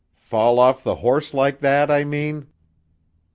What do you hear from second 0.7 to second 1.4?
the horse